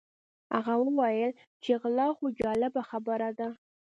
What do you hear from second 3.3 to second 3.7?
ده.